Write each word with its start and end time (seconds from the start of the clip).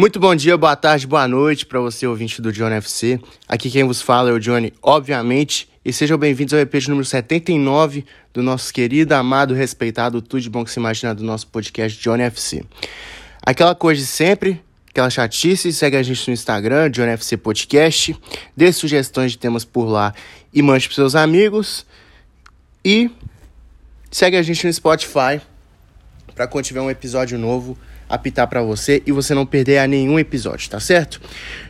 Muito 0.00 0.18
bom 0.18 0.34
dia, 0.34 0.56
boa 0.56 0.74
tarde, 0.74 1.06
boa 1.06 1.28
noite 1.28 1.66
para 1.66 1.78
você, 1.78 2.06
ouvinte 2.06 2.40
do 2.40 2.50
Johnny 2.50 2.76
FC. 2.76 3.20
Aqui 3.46 3.70
quem 3.70 3.84
vos 3.84 4.00
fala 4.00 4.30
é 4.30 4.32
o 4.32 4.40
Johnny, 4.40 4.72
obviamente, 4.82 5.68
e 5.84 5.92
sejam 5.92 6.16
bem-vindos 6.16 6.54
ao 6.54 6.60
EP 6.60 6.74
de 6.76 6.88
número 6.88 7.04
79 7.04 8.06
do 8.32 8.42
nosso 8.42 8.72
querido, 8.72 9.12
amado, 9.12 9.52
respeitado, 9.52 10.22
tudo 10.22 10.40
de 10.40 10.48
bom 10.48 10.64
que 10.64 10.70
se 10.70 10.80
imagina 10.80 11.14
do 11.14 11.22
nosso 11.22 11.48
podcast 11.48 12.00
Johnny 12.00 12.22
FC. 12.22 12.64
Aquela 13.42 13.74
coisa 13.74 14.00
de 14.00 14.06
sempre, 14.06 14.64
aquela 14.88 15.10
chatice, 15.10 15.70
segue 15.70 15.98
a 15.98 16.02
gente 16.02 16.26
no 16.28 16.32
Instagram, 16.32 16.88
Johnny 16.88 17.10
FC 17.10 17.36
Podcast, 17.36 18.16
dê 18.56 18.72
sugestões 18.72 19.32
de 19.32 19.38
temas 19.38 19.66
por 19.66 19.84
lá 19.84 20.14
e 20.50 20.62
mande 20.62 20.88
para 20.88 20.94
seus 20.94 21.14
amigos. 21.14 21.84
E 22.82 23.10
segue 24.10 24.38
a 24.38 24.42
gente 24.42 24.66
no 24.66 24.72
Spotify 24.72 25.42
para 26.34 26.46
quando 26.46 26.64
tiver 26.64 26.80
um 26.80 26.88
episódio 26.88 27.38
novo 27.38 27.76
apitar 28.10 28.48
para 28.48 28.60
você 28.60 29.02
e 29.06 29.12
você 29.12 29.32
não 29.32 29.46
perder 29.46 29.78
a 29.78 29.86
nenhum 29.86 30.18
episódio, 30.18 30.68
tá 30.68 30.80
certo? 30.80 31.20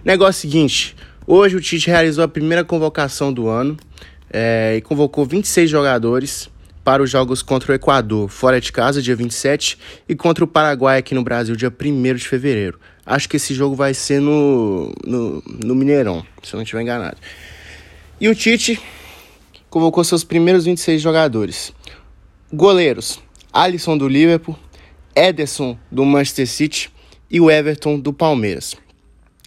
Negócio 0.02 0.40
seguinte, 0.40 0.96
hoje 1.26 1.54
o 1.54 1.60
Tite 1.60 1.88
realizou 1.88 2.24
a 2.24 2.28
primeira 2.28 2.64
convocação 2.64 3.30
do 3.30 3.46
ano 3.46 3.76
é, 4.32 4.74
e 4.78 4.80
convocou 4.80 5.26
26 5.26 5.68
jogadores 5.68 6.48
para 6.82 7.02
os 7.02 7.10
jogos 7.10 7.42
contra 7.42 7.72
o 7.72 7.74
Equador, 7.74 8.28
fora 8.28 8.58
de 8.58 8.72
casa, 8.72 9.02
dia 9.02 9.14
27, 9.14 9.78
e 10.08 10.16
contra 10.16 10.42
o 10.42 10.46
Paraguai 10.46 10.98
aqui 10.98 11.14
no 11.14 11.22
Brasil, 11.22 11.54
dia 11.54 11.70
1 11.70 12.14
de 12.14 12.26
fevereiro. 12.26 12.80
Acho 13.04 13.28
que 13.28 13.36
esse 13.36 13.52
jogo 13.52 13.74
vai 13.74 13.92
ser 13.92 14.20
no, 14.20 14.92
no, 15.04 15.42
no 15.62 15.74
Mineirão, 15.74 16.24
se 16.42 16.54
eu 16.54 16.56
não 16.56 16.62
estiver 16.62 16.80
enganado. 16.80 17.18
E 18.18 18.28
o 18.28 18.34
Tite 18.34 18.80
convocou 19.68 20.02
seus 20.04 20.24
primeiros 20.24 20.64
26 20.64 21.02
jogadores. 21.02 21.72
Goleiros: 22.52 23.20
Alisson 23.52 23.98
do 23.98 24.08
Liverpool, 24.08 24.56
Ederson 25.14 25.78
do 25.90 26.04
Manchester 26.04 26.46
City 26.46 26.90
e 27.30 27.40
o 27.40 27.50
Everton 27.50 27.98
do 27.98 28.12
Palmeiras. 28.12 28.76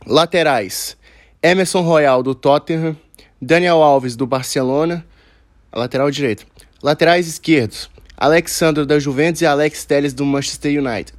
Laterais: 0.05 0.97
Emerson 1.41 1.81
Royal 1.81 2.21
do 2.21 2.35
Tottenham, 2.35 2.97
Daniel 3.41 3.81
Alves 3.81 4.15
do 4.15 4.25
Barcelona, 4.25 5.05
lateral 5.73 6.09
direito. 6.11 6.45
Laterais 6.81 7.27
esquerdos: 7.27 7.89
Alexandre 8.17 8.85
da 8.85 8.99
Juventus 8.99 9.41
e 9.41 9.45
Alex 9.45 9.85
Telles 9.85 10.13
do 10.13 10.25
Manchester 10.25 10.79
United. 10.79 11.17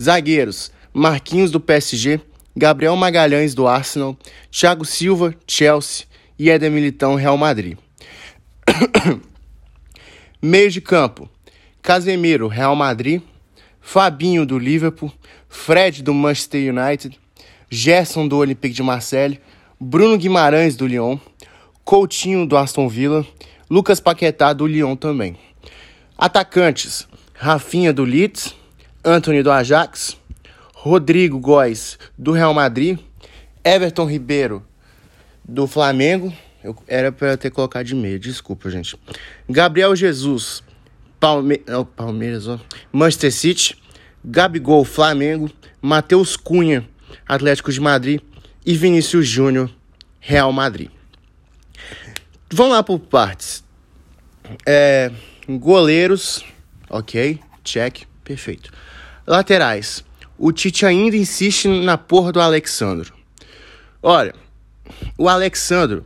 Zagueiros: 0.00 0.72
Marquinhos 0.92 1.50
do 1.50 1.60
PSG, 1.60 2.20
Gabriel 2.56 2.96
Magalhães 2.96 3.54
do 3.54 3.66
Arsenal, 3.66 4.16
Thiago 4.50 4.84
Silva, 4.84 5.34
Chelsea. 5.46 6.06
E 6.38 6.50
Éder 6.50 6.72
Militão, 6.72 7.14
Real 7.14 7.36
Madrid. 7.36 7.78
Meio 10.42 10.70
de 10.70 10.80
campo: 10.80 11.30
Casemiro, 11.80 12.48
Real 12.48 12.74
Madrid, 12.74 13.22
Fabinho 13.82 14.46
do 14.46 14.58
Liverpool, 14.58 15.12
Fred 15.48 16.02
do 16.02 16.14
Manchester 16.14 16.72
United, 16.72 17.20
Gerson 17.68 18.26
do 18.26 18.38
Olympique 18.38 18.74
de 18.74 18.82
Marseille, 18.82 19.40
Bruno 19.78 20.16
Guimarães 20.16 20.76
do 20.76 20.86
Lyon, 20.86 21.18
Coutinho 21.84 22.46
do 22.46 22.56
Aston 22.56 22.88
Villa, 22.88 23.26
Lucas 23.68 24.00
Paquetá 24.00 24.52
do 24.52 24.66
Lyon 24.66 24.94
também. 24.96 25.36
Atacantes: 26.16 27.06
Rafinha 27.34 27.92
do 27.92 28.04
Leeds, 28.04 28.54
Anthony 29.04 29.42
do 29.42 29.50
Ajax, 29.50 30.16
Rodrigo 30.72 31.38
Góes 31.38 31.98
do 32.16 32.32
Real 32.32 32.54
Madrid, 32.54 32.98
Everton 33.64 34.06
Ribeiro 34.06 34.64
do 35.44 35.66
Flamengo. 35.66 36.32
Eu, 36.62 36.76
era 36.86 37.10
para 37.10 37.36
ter 37.36 37.50
colocado 37.50 37.86
de 37.86 37.94
meio, 37.94 38.20
desculpa, 38.20 38.70
gente. 38.70 38.96
Gabriel 39.50 39.96
Jesus 39.96 40.62
Palme 41.22 41.62
oh, 41.68 41.84
Palmeiras, 41.84 42.48
ó. 42.48 42.58
Manchester 42.92 43.32
City, 43.32 43.76
Gabigol, 44.24 44.84
Flamengo, 44.84 45.48
Matheus 45.80 46.36
Cunha, 46.36 46.84
Atlético 47.28 47.70
de 47.70 47.80
Madrid 47.80 48.20
e 48.66 48.76
Vinícius 48.76 49.28
Júnior, 49.28 49.70
Real 50.18 50.52
Madrid. 50.52 50.90
Vamos 52.50 52.72
lá 52.72 52.82
por 52.82 52.98
partes. 52.98 53.62
É, 54.66 55.12
goleiros, 55.48 56.44
ok, 56.90 57.38
check, 57.62 58.00
perfeito. 58.24 58.72
Laterais, 59.24 60.04
o 60.36 60.50
Tite 60.50 60.84
ainda 60.84 61.16
insiste 61.16 61.68
na 61.68 61.96
porra 61.96 62.32
do 62.32 62.40
Alexandro. 62.40 63.14
Olha, 64.02 64.34
o 65.16 65.28
Alexandro 65.28 66.04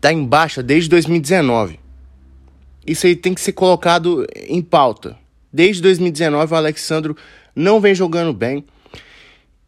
tá 0.00 0.12
em 0.12 0.24
baixa 0.24 0.62
desde 0.62 0.88
2019. 0.88 1.81
Isso 2.86 3.06
aí 3.06 3.14
tem 3.14 3.34
que 3.34 3.40
ser 3.40 3.52
colocado 3.52 4.26
em 4.34 4.60
pauta. 4.60 5.16
Desde 5.52 5.82
2019 5.82 6.52
o 6.52 6.56
Alexandro 6.56 7.16
não 7.54 7.80
vem 7.80 7.94
jogando 7.94 8.32
bem. 8.32 8.64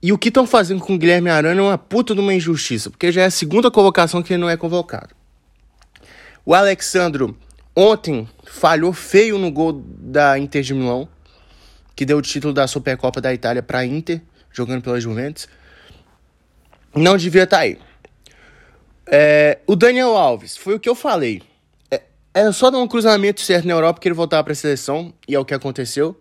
E 0.02 0.12
o 0.12 0.18
que 0.18 0.28
estão 0.28 0.46
fazendo 0.46 0.82
com 0.82 0.94
o 0.94 0.98
Guilherme 0.98 1.30
Arana 1.30 1.60
é 1.60 1.64
uma 1.64 1.78
puta 1.78 2.14
de 2.14 2.20
uma 2.20 2.34
injustiça, 2.34 2.90
porque 2.90 3.10
já 3.10 3.22
é 3.22 3.26
a 3.26 3.30
segunda 3.30 3.70
colocação 3.70 4.22
que 4.22 4.34
ele 4.34 4.40
não 4.40 4.50
é 4.50 4.56
convocado. 4.56 5.14
O 6.44 6.54
Alexandro 6.54 7.36
ontem 7.74 8.28
falhou 8.44 8.92
feio 8.92 9.38
no 9.38 9.50
gol 9.50 9.72
da 9.72 10.38
Inter 10.38 10.62
de 10.62 10.74
Milão, 10.74 11.08
que 11.96 12.04
deu 12.04 12.18
o 12.18 12.22
título 12.22 12.52
da 12.52 12.66
Supercopa 12.66 13.20
da 13.20 13.32
Itália 13.32 13.62
para 13.62 13.78
a 13.78 13.86
Inter, 13.86 14.20
jogando 14.52 14.82
pela 14.82 15.00
Juventus. 15.00 15.48
Não 16.94 17.16
devia 17.16 17.44
estar 17.44 17.56
tá 17.56 17.62
aí. 17.62 17.78
É, 19.06 19.58
o 19.66 19.74
Daniel 19.74 20.16
Alves, 20.16 20.56
foi 20.56 20.74
o 20.74 20.80
que 20.80 20.88
eu 20.88 20.94
falei. 20.94 21.42
É 22.34 22.50
só 22.50 22.68
dar 22.68 22.78
um 22.78 22.88
cruzamento 22.88 23.40
certo 23.40 23.64
na 23.64 23.72
Europa 23.74 24.00
que 24.00 24.08
ele 24.08 24.14
voltar 24.14 24.42
para 24.42 24.52
a 24.52 24.56
seleção, 24.56 25.14
e 25.28 25.36
é 25.36 25.38
o 25.38 25.44
que 25.44 25.54
aconteceu. 25.54 26.20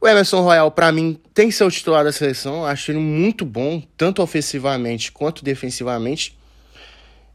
O 0.00 0.08
Emerson 0.08 0.40
Royal, 0.40 0.70
para 0.70 0.90
mim, 0.90 1.20
tem 1.32 1.48
o 1.48 1.70
titular 1.70 2.02
da 2.02 2.12
seleção. 2.12 2.64
Acho 2.64 2.90
ele 2.90 2.98
muito 2.98 3.44
bom, 3.44 3.82
tanto 3.96 4.22
ofensivamente 4.22 5.12
quanto 5.12 5.44
defensivamente. 5.44 6.36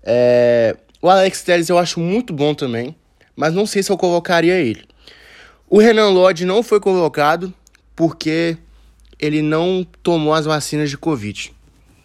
É... 0.04 0.76
O 1.02 1.10
Alex 1.10 1.44
Telles 1.44 1.70
eu 1.70 1.78
acho 1.78 2.00
muito 2.00 2.34
bom 2.34 2.54
também, 2.54 2.96
mas 3.36 3.54
não 3.54 3.66
sei 3.66 3.82
se 3.82 3.92
eu 3.92 3.98
convocaria 3.98 4.56
ele. 4.56 4.84
O 5.70 5.80
Renan 5.80 6.10
Lodge 6.10 6.46
não 6.46 6.62
foi 6.62 6.80
convocado 6.80 7.54
porque 7.96 8.58
ele 9.20 9.42
não 9.42 9.86
tomou 10.02 10.34
as 10.34 10.46
vacinas 10.46 10.90
de 10.90 10.98
Covid, 10.98 11.54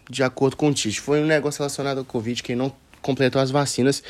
de 0.09 0.23
acordo 0.23 0.55
com 0.55 0.69
o 0.69 0.73
Tite. 0.73 1.01
Foi 1.01 1.21
um 1.21 1.25
negócio 1.25 1.59
relacionado 1.59 1.97
ao 1.97 2.05
Covid 2.05 2.41
que 2.41 2.51
ele 2.51 2.59
não 2.59 2.71
completou 3.01 3.41
as 3.41 3.51
vacinas. 3.51 4.03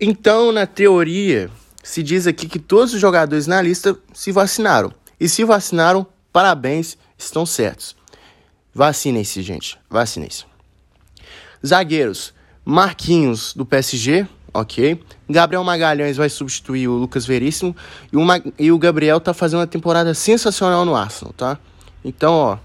Então, 0.00 0.52
na 0.52 0.64
teoria, 0.64 1.50
se 1.82 2.02
diz 2.02 2.26
aqui 2.26 2.48
que 2.48 2.60
todos 2.60 2.94
os 2.94 3.00
jogadores 3.00 3.48
na 3.48 3.60
lista 3.60 3.96
se 4.14 4.30
vacinaram. 4.30 4.92
E 5.18 5.28
se 5.28 5.42
vacinaram, 5.42 6.06
parabéns, 6.32 6.96
estão 7.16 7.44
certos. 7.44 7.96
Vacinem-se, 8.72 9.42
gente. 9.42 9.76
Vacinem-se. 9.90 10.44
Zagueiros: 11.66 12.32
Marquinhos 12.64 13.52
do 13.54 13.66
PSG, 13.66 14.24
ok. 14.54 15.02
Gabriel 15.28 15.64
Magalhães 15.64 16.16
vai 16.16 16.28
substituir 16.28 16.86
o 16.86 16.92
Lucas 16.92 17.26
Veríssimo. 17.26 17.74
E 18.12 18.16
o, 18.16 18.22
e 18.56 18.70
o 18.70 18.78
Gabriel 18.78 19.18
tá 19.18 19.34
fazendo 19.34 19.60
uma 19.60 19.66
temporada 19.66 20.14
sensacional 20.14 20.84
no 20.84 20.94
Arsenal, 20.94 21.32
tá? 21.32 21.58
Então, 22.04 22.32
ó. 22.34 22.58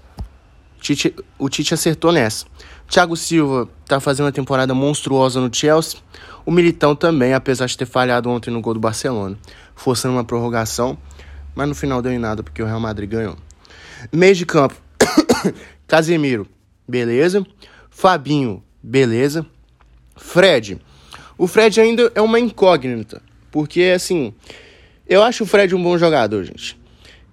O 1.38 1.48
Tite 1.48 1.72
acertou 1.72 2.12
nessa. 2.12 2.44
Thiago 2.88 3.16
Silva 3.16 3.68
tá 3.86 3.98
fazendo 3.98 4.26
uma 4.26 4.32
temporada 4.32 4.74
monstruosa 4.74 5.40
no 5.40 5.52
Chelsea. 5.52 5.98
O 6.46 6.50
Militão 6.50 6.94
também, 6.94 7.32
apesar 7.32 7.66
de 7.66 7.76
ter 7.76 7.86
falhado 7.86 8.28
ontem 8.28 8.50
no 8.50 8.60
gol 8.60 8.74
do 8.74 8.80
Barcelona, 8.80 9.38
forçando 9.74 10.14
uma 10.14 10.24
prorrogação, 10.24 10.96
mas 11.54 11.68
no 11.68 11.74
final 11.74 12.02
deu 12.02 12.12
em 12.12 12.18
nada 12.18 12.42
porque 12.42 12.62
o 12.62 12.66
Real 12.66 12.80
Madrid 12.80 13.10
ganhou. 13.10 13.36
Meio 14.12 14.34
de 14.34 14.44
campo: 14.44 14.74
Casemiro, 15.88 16.46
beleza. 16.86 17.44
Fabinho, 17.90 18.62
beleza. 18.82 19.46
Fred. 20.16 20.80
O 21.36 21.46
Fred 21.46 21.80
ainda 21.80 22.12
é 22.14 22.20
uma 22.20 22.38
incógnita, 22.38 23.20
porque 23.50 23.92
assim, 23.94 24.32
eu 25.08 25.22
acho 25.22 25.44
o 25.44 25.46
Fred 25.46 25.74
um 25.74 25.82
bom 25.82 25.98
jogador, 25.98 26.44
gente. 26.44 26.78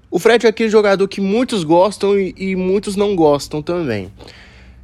O 0.09 0.19
Fred 0.19 0.45
é 0.45 0.49
aquele 0.49 0.69
jogador 0.69 1.07
que 1.07 1.21
muitos 1.21 1.63
gostam 1.63 2.19
e, 2.19 2.33
e 2.37 2.55
muitos 2.55 2.95
não 2.95 3.15
gostam 3.15 3.61
também. 3.61 4.11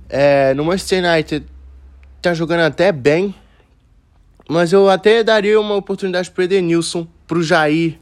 É, 0.09 0.53
no 0.53 0.63
Manchester 0.65 1.03
United 1.03 1.45
tá 2.21 2.33
jogando 2.33 2.61
até 2.61 2.91
bem, 2.91 3.33
mas 4.49 4.71
eu 4.71 4.89
até 4.89 5.23
daria 5.23 5.59
uma 5.59 5.75
oportunidade 5.75 6.31
pro 6.31 6.43
Edenilson, 6.43 7.07
pro 7.27 7.43
Jair, 7.43 7.99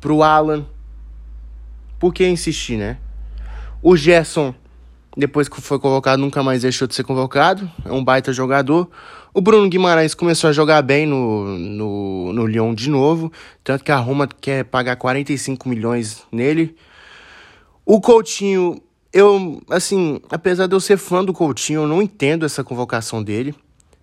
pro 0.00 0.22
Alan. 0.22 0.66
Por 1.98 2.12
que 2.12 2.26
insistir, 2.26 2.76
né? 2.76 2.98
O 3.82 3.96
Gerson, 3.96 4.54
depois 5.16 5.48
que 5.48 5.60
foi 5.60 5.78
convocado, 5.78 6.20
nunca 6.20 6.42
mais 6.42 6.62
deixou 6.62 6.88
de 6.88 6.94
ser 6.94 7.04
convocado. 7.04 7.70
É 7.84 7.92
um 7.92 8.02
baita 8.02 8.32
jogador. 8.32 8.90
O 9.32 9.40
Bruno 9.40 9.68
Guimarães 9.68 10.14
começou 10.14 10.50
a 10.50 10.52
jogar 10.52 10.82
bem 10.82 11.06
no, 11.06 11.44
no, 11.58 12.32
no 12.32 12.46
Lyon 12.46 12.74
de 12.74 12.90
novo. 12.90 13.32
Tanto 13.62 13.84
que 13.84 13.92
a 13.92 13.96
Roma 13.96 14.26
quer 14.26 14.64
pagar 14.64 14.96
45 14.96 15.68
milhões 15.68 16.24
nele. 16.32 16.76
O 17.86 18.00
Coutinho, 18.00 18.82
eu, 19.12 19.62
assim, 19.70 20.20
apesar 20.30 20.66
de 20.66 20.74
eu 20.74 20.80
ser 20.80 20.96
fã 20.98 21.24
do 21.24 21.32
Coutinho, 21.32 21.82
eu 21.82 21.88
não 21.88 22.02
entendo 22.02 22.44
essa 22.44 22.62
convocação 22.62 23.22
dele. 23.22 23.54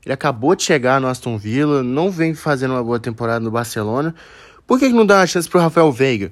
Ele 0.04 0.14
acabou 0.14 0.56
de 0.56 0.64
chegar 0.64 1.02
no 1.02 1.08
Aston 1.08 1.38
Villa, 1.38 1.82
não 1.82 2.12
vem 2.12 2.34
fazendo 2.34 2.72
uma 2.72 2.84
boa 2.84 3.00
temporada 3.00 3.40
no 3.40 3.52
Barcelona. 3.52 4.14
Por 4.68 4.80
que, 4.80 4.88
que 4.88 4.94
não 4.94 5.06
dá 5.06 5.18
uma 5.18 5.28
chance 5.28 5.50
pro 5.50 5.60
Rafael 5.60 5.92
Veiga? 5.92 6.32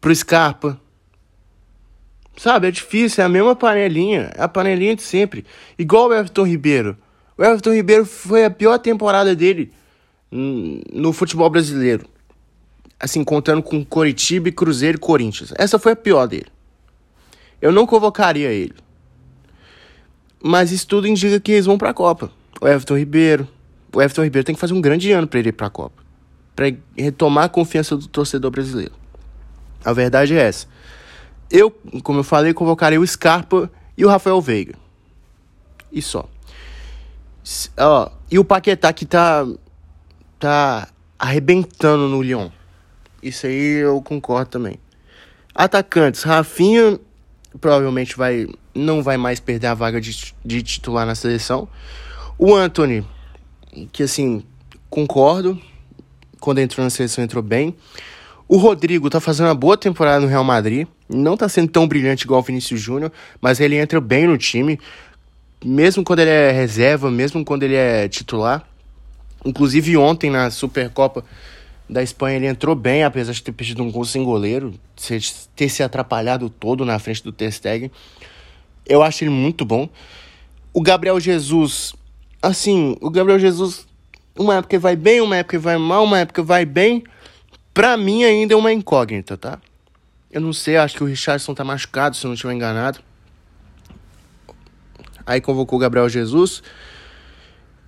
Pro 0.00 0.14
Scarpa? 0.14 0.80
Sabe, 2.36 2.68
é 2.68 2.70
difícil, 2.70 3.22
é 3.22 3.26
a 3.26 3.28
mesma 3.28 3.56
panelinha, 3.56 4.30
é 4.36 4.42
a 4.42 4.48
panelinha 4.48 4.94
de 4.94 5.02
sempre. 5.02 5.44
Igual 5.76 6.08
o 6.08 6.14
Everton 6.14 6.46
Ribeiro. 6.46 6.96
O 7.36 7.44
Everton 7.44 7.72
Ribeiro 7.72 8.04
foi 8.04 8.44
a 8.44 8.50
pior 8.50 8.78
temporada 8.78 9.34
dele 9.34 9.72
no 10.30 11.12
futebol 11.12 11.50
brasileiro. 11.50 12.06
Assim, 13.00 13.24
contando 13.24 13.62
com 13.62 13.84
Coritiba, 13.84 14.50
Cruzeiro 14.52 14.98
e 14.98 15.00
Corinthians. 15.00 15.52
Essa 15.56 15.78
foi 15.78 15.92
a 15.92 15.96
pior 15.96 16.26
dele. 16.26 16.46
Eu 17.60 17.72
não 17.72 17.86
convocaria 17.86 18.50
ele. 18.50 18.74
Mas 20.42 20.70
isso 20.70 20.86
tudo 20.86 21.08
indica 21.08 21.40
que 21.40 21.52
eles 21.52 21.66
vão 21.66 21.76
para 21.76 21.90
a 21.90 21.94
Copa. 21.94 22.30
O 22.60 22.66
Everton 22.66 22.96
Ribeiro. 22.96 23.48
O 23.92 24.00
Everton 24.00 24.24
Ribeiro 24.24 24.46
tem 24.46 24.54
que 24.54 24.60
fazer 24.60 24.74
um 24.74 24.80
grande 24.80 25.10
ano 25.10 25.26
para 25.26 25.38
ele 25.38 25.48
ir 25.48 25.52
para 25.52 25.66
a 25.66 25.70
Copa. 25.70 26.02
Para 26.54 26.72
retomar 26.96 27.44
a 27.44 27.48
confiança 27.48 27.96
do 27.96 28.06
torcedor 28.06 28.50
brasileiro. 28.50 28.92
A 29.84 29.92
verdade 29.92 30.34
é 30.34 30.42
essa. 30.42 30.66
Eu, 31.50 31.70
como 32.02 32.20
eu 32.20 32.24
falei, 32.24 32.52
convocaria 32.52 33.00
o 33.00 33.06
Scarpa 33.06 33.70
e 33.96 34.04
o 34.04 34.08
Rafael 34.08 34.40
Veiga. 34.40 34.74
E 35.90 36.02
só. 36.02 36.28
Ó, 37.78 38.10
e 38.30 38.38
o 38.38 38.44
Paquetá 38.44 38.92
que 38.92 39.06
tá 39.06 39.46
tá 40.38 40.88
arrebentando 41.18 42.08
no 42.08 42.22
Lyon. 42.22 42.50
Isso 43.22 43.46
aí 43.46 43.82
eu 43.82 44.00
concordo 44.02 44.50
também. 44.50 44.78
Atacantes, 45.54 46.22
Rafinha 46.22 47.00
provavelmente 47.60 48.16
vai 48.16 48.46
não 48.74 49.02
vai 49.02 49.16
mais 49.16 49.40
perder 49.40 49.68
a 49.68 49.74
vaga 49.74 50.00
de, 50.00 50.34
de 50.44 50.62
titular 50.62 51.06
na 51.06 51.14
seleção. 51.14 51.68
O 52.38 52.54
Anthony, 52.54 53.04
que 53.92 54.02
assim, 54.02 54.44
concordo, 54.88 55.60
quando 56.38 56.58
entrou 56.58 56.84
na 56.84 56.90
seleção 56.90 57.24
entrou 57.24 57.42
bem. 57.42 57.74
O 58.48 58.56
Rodrigo 58.56 59.10
tá 59.10 59.20
fazendo 59.20 59.46
uma 59.46 59.54
boa 59.54 59.76
temporada 59.76 60.20
no 60.20 60.26
Real 60.26 60.44
Madrid. 60.44 60.86
Não 61.08 61.36
tá 61.36 61.48
sendo 61.48 61.70
tão 61.70 61.86
brilhante 61.86 62.24
igual 62.24 62.40
o 62.40 62.42
Vinícius 62.42 62.80
Júnior, 62.80 63.12
mas 63.40 63.60
ele 63.60 63.76
entra 63.76 64.00
bem 64.00 64.26
no 64.26 64.38
time, 64.38 64.78
mesmo 65.64 66.04
quando 66.04 66.20
ele 66.20 66.30
é 66.30 66.50
reserva, 66.50 67.10
mesmo 67.10 67.44
quando 67.44 67.64
ele 67.64 67.74
é 67.74 68.08
titular. 68.08 68.66
Inclusive 69.44 69.96
ontem 69.96 70.30
na 70.30 70.50
Supercopa 70.50 71.24
da 71.88 72.02
Espanha 72.02 72.36
ele 72.36 72.46
entrou 72.46 72.74
bem, 72.74 73.02
apesar 73.02 73.32
de 73.32 73.42
ter 73.42 73.52
perdido 73.52 73.82
um 73.82 73.90
gol 73.90 74.04
sem 74.04 74.22
goleiro, 74.22 74.74
ter 75.56 75.68
se 75.68 75.82
atrapalhado 75.82 76.50
todo 76.50 76.84
na 76.84 76.98
frente 76.98 77.22
do 77.22 77.32
Ter 77.32 77.50
Stegen. 77.50 77.90
Eu 78.86 79.02
acho 79.02 79.24
ele 79.24 79.30
muito 79.30 79.64
bom. 79.64 79.88
O 80.72 80.82
Gabriel 80.82 81.18
Jesus, 81.18 81.94
assim, 82.42 82.96
o 83.00 83.10
Gabriel 83.10 83.38
Jesus, 83.38 83.86
uma 84.36 84.56
época 84.56 84.78
vai 84.78 84.96
bem, 84.96 85.20
uma 85.20 85.36
época 85.36 85.58
vai 85.58 85.78
mal, 85.78 86.04
uma 86.04 86.18
época 86.18 86.42
vai 86.42 86.64
bem. 86.64 87.04
Pra 87.72 87.96
mim 87.96 88.24
ainda 88.24 88.54
é 88.54 88.56
uma 88.56 88.72
incógnita, 88.72 89.36
tá? 89.36 89.58
Eu 90.30 90.40
não 90.42 90.52
sei, 90.52 90.76
acho 90.76 90.94
que 90.94 91.02
o 91.02 91.06
Richardson 91.06 91.54
tá 91.54 91.64
machucado, 91.64 92.16
se 92.16 92.24
eu 92.24 92.28
não 92.28 92.34
estiver 92.34 92.52
enganado. 92.52 93.00
Aí 95.24 95.40
convocou 95.40 95.78
o 95.78 95.80
Gabriel 95.80 96.08
Jesus. 96.08 96.62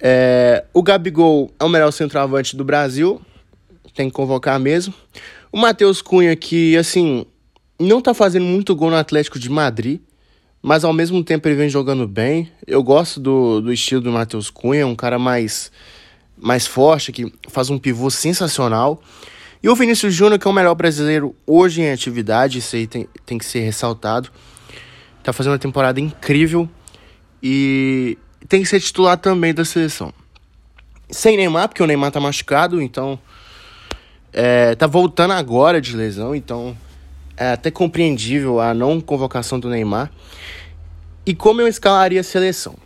É, 0.00 0.64
o 0.72 0.82
Gabigol 0.82 1.52
é 1.58 1.64
o 1.64 1.68
melhor 1.68 1.90
centroavante 1.90 2.56
do 2.56 2.64
Brasil. 2.64 3.20
Tem 3.94 4.08
que 4.08 4.14
convocar 4.14 4.58
mesmo. 4.58 4.94
O 5.52 5.58
Matheus 5.58 6.00
Cunha, 6.00 6.34
que, 6.36 6.76
assim, 6.76 7.26
não 7.78 8.00
tá 8.00 8.14
fazendo 8.14 8.44
muito 8.44 8.74
gol 8.74 8.90
no 8.90 8.96
Atlético 8.96 9.38
de 9.38 9.50
Madrid. 9.50 10.00
Mas 10.62 10.84
ao 10.84 10.92
mesmo 10.92 11.24
tempo 11.24 11.48
ele 11.48 11.54
vem 11.54 11.68
jogando 11.68 12.06
bem. 12.06 12.50
Eu 12.66 12.82
gosto 12.82 13.18
do, 13.18 13.60
do 13.62 13.72
estilo 13.72 14.02
do 14.02 14.12
Matheus 14.12 14.50
Cunha, 14.50 14.86
um 14.86 14.94
cara 14.94 15.18
mais, 15.18 15.72
mais 16.36 16.66
forte, 16.66 17.12
que 17.12 17.32
faz 17.48 17.70
um 17.70 17.78
pivô 17.78 18.10
sensacional. 18.10 19.02
E 19.62 19.68
o 19.68 19.74
Vinícius 19.74 20.14
Júnior, 20.14 20.38
que 20.38 20.46
é 20.46 20.50
o 20.50 20.54
melhor 20.54 20.74
brasileiro 20.74 21.34
hoje 21.46 21.80
em 21.80 21.90
atividade, 21.90 22.58
isso 22.58 22.76
aí 22.76 22.86
tem, 22.86 23.08
tem 23.24 23.38
que 23.38 23.44
ser 23.44 23.60
ressaltado. 23.60 24.30
Tá 25.22 25.32
fazendo 25.32 25.52
uma 25.52 25.58
temporada 25.58 25.98
incrível 25.98 26.68
e 27.42 28.18
tem 28.48 28.62
que 28.62 28.68
ser 28.68 28.80
titular 28.80 29.16
também 29.16 29.54
da 29.54 29.64
seleção. 29.64 30.12
Sem 31.10 31.36
Neymar, 31.36 31.68
porque 31.68 31.82
o 31.82 31.86
Neymar 31.86 32.10
tá 32.10 32.20
machucado, 32.20 32.80
então. 32.80 33.18
É, 34.32 34.74
tá 34.74 34.86
voltando 34.86 35.32
agora 35.32 35.80
de 35.80 35.96
lesão, 35.96 36.34
então 36.34 36.76
é 37.36 37.52
até 37.52 37.70
compreendível 37.70 38.60
a 38.60 38.72
não 38.72 39.00
convocação 39.00 39.58
do 39.58 39.68
Neymar. 39.68 40.10
E 41.26 41.34
como 41.34 41.60
eu 41.60 41.68
escalaria 41.68 42.20
a 42.20 42.24
seleção? 42.24 42.76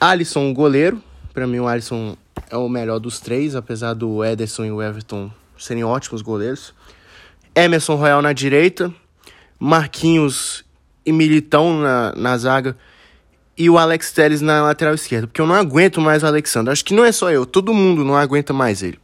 Alisson, 0.00 0.52
goleiro. 0.52 1.02
Para 1.32 1.46
mim, 1.46 1.58
o 1.58 1.66
Alisson 1.66 2.16
é 2.50 2.56
o 2.56 2.68
melhor 2.68 2.98
dos 2.98 3.20
três, 3.20 3.54
apesar 3.56 3.94
do 3.94 4.24
Ederson 4.24 4.64
e 4.64 4.72
o 4.72 4.82
Everton 4.82 5.30
serem 5.58 5.84
ótimos 5.84 6.22
goleiros. 6.22 6.74
Emerson 7.54 7.94
Royal 7.94 8.20
na 8.20 8.32
direita, 8.32 8.92
Marquinhos 9.58 10.64
e 11.06 11.12
Militão 11.12 11.78
na, 11.78 12.12
na 12.16 12.36
zaga 12.36 12.76
e 13.56 13.70
o 13.70 13.78
Alex 13.78 14.12
Telles 14.12 14.40
na 14.40 14.62
lateral 14.62 14.94
esquerda, 14.94 15.26
porque 15.28 15.40
eu 15.40 15.46
não 15.46 15.54
aguento 15.54 16.00
mais 16.00 16.22
o 16.22 16.26
Alexandre. 16.26 16.72
Acho 16.72 16.84
que 16.84 16.94
não 16.94 17.04
é 17.04 17.12
só 17.12 17.30
eu, 17.30 17.46
todo 17.46 17.72
mundo 17.72 18.04
não 18.04 18.16
aguenta 18.16 18.52
mais 18.52 18.82
ele. 18.82 18.98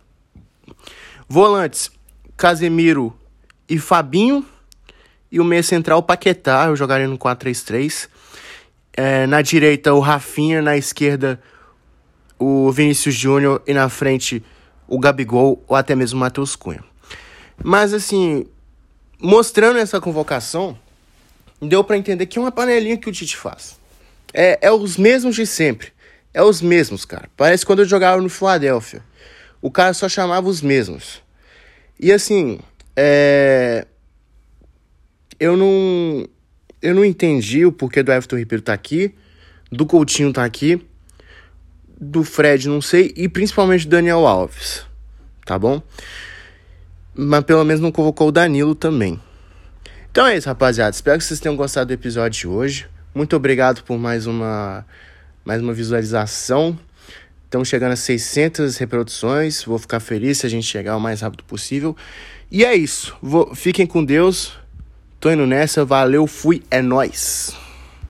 Volantes: 1.33 1.93
Casemiro 2.37 3.17
e 3.69 3.79
Fabinho. 3.79 4.45
E 5.31 5.39
o 5.39 5.45
meia 5.45 5.63
central, 5.63 6.03
Paquetá. 6.03 6.67
Eu 6.67 6.75
jogaria 6.75 7.07
no 7.07 7.17
4-3-3. 7.17 8.09
É, 8.93 9.29
na 9.29 9.41
direita, 9.41 9.95
o 9.95 10.01
Rafinha. 10.01 10.61
Na 10.61 10.77
esquerda, 10.77 11.41
o 12.37 12.73
Vinícius 12.73 13.15
Júnior. 13.15 13.63
E 13.65 13.73
na 13.73 13.89
frente, 13.89 14.45
o 14.89 14.99
Gabigol 14.99 15.63
ou 15.69 15.77
até 15.77 15.95
mesmo 15.95 16.17
o 16.17 16.21
Matheus 16.21 16.57
Cunha. 16.57 16.83
Mas 17.63 17.95
assim, 17.95 18.45
mostrando 19.17 19.79
essa 19.79 20.01
convocação, 20.01 20.77
deu 21.63 21.85
para 21.85 21.97
entender 21.97 22.27
que 22.27 22.41
é 22.41 22.43
uma 22.43 22.51
panelinha 22.51 22.97
que 22.97 23.09
o 23.09 23.13
Tite 23.13 23.37
faz. 23.37 23.79
É, 24.35 24.59
é 24.61 24.73
os 24.73 24.97
mesmos 24.97 25.37
de 25.37 25.47
sempre. 25.47 25.93
É 26.35 26.43
os 26.43 26.61
mesmos, 26.61 27.05
cara. 27.05 27.31
Parece 27.37 27.65
quando 27.65 27.81
eu 27.81 27.85
jogava 27.85 28.21
no 28.21 28.29
Philadelphia. 28.29 29.09
O 29.61 29.71
cara 29.71 29.93
só 29.93 30.09
chamava 30.09 30.49
os 30.49 30.63
mesmos. 30.63 31.23
E 31.99 32.13
assim, 32.13 32.59
é... 32.97 33.87
eu 35.39 35.57
não 35.57 36.27
eu 36.83 36.95
não 36.95 37.05
entendi 37.05 37.67
o 37.67 37.73
porquê 37.73 38.03
do 38.03 38.11
Everton 38.11 38.37
Ribeiro 38.37 38.63
tá 38.63 38.73
aqui, 38.73 39.15
do 39.71 39.85
Coutinho 39.85 40.33
tá 40.33 40.45
aqui 40.45 40.83
do 42.01 42.25
Fred, 42.25 42.67
não 42.67 42.81
sei, 42.81 43.13
e 43.15 43.29
principalmente 43.29 43.87
do 43.87 43.91
Daniel 43.91 44.27
Alves, 44.27 44.87
tá 45.45 45.59
bom? 45.59 45.83
Mas 47.15 47.45
pelo 47.45 47.63
menos 47.63 47.81
não 47.81 47.93
convocou 47.93 48.29
o 48.29 48.33
Danilo 48.33 48.75
também. 48.75 49.21
Então 50.11 50.27
é 50.27 50.37
isso, 50.37 50.49
rapaziada. 50.49 50.91
Espero 50.91 51.19
que 51.19 51.25
vocês 51.25 51.39
tenham 51.39 51.55
gostado 51.55 51.89
do 51.89 51.93
episódio 51.93 52.41
de 52.41 52.49
hoje. 52.49 52.89
Muito 53.15 53.37
obrigado 53.37 53.83
por 53.83 53.99
mais 53.99 54.27
uma 54.27 54.87
mais 55.45 55.61
uma 55.61 55.75
visualização. 55.75 56.79
Estamos 57.51 57.67
chegando 57.67 57.95
a 57.95 57.97
600 57.97 58.77
reproduções. 58.77 59.65
Vou 59.65 59.77
ficar 59.77 59.99
feliz 59.99 60.39
se 60.39 60.47
a 60.47 60.49
gente 60.49 60.65
chegar 60.65 60.97
o 60.97 61.01
mais 61.01 61.21
rápido 61.21 61.43
possível. 61.43 61.97
E 62.49 62.65
é 62.65 62.77
isso. 62.77 63.17
Vou, 63.21 63.57
fiquem 63.57 63.89
com 63.89 64.05
Deus. 64.05 64.53
Tô 65.19 65.33
indo 65.33 65.45
nessa. 65.45 65.85
Valeu, 65.85 66.29
fui, 66.29 66.63
é 66.71 66.81
nós. 66.81 67.60